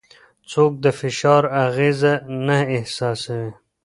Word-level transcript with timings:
څوک 0.51 0.71
د 0.83 0.85
فشار 0.99 1.43
اغېزه 1.65 2.13
نه 2.45 2.57
احساسوي؟ 2.75 3.51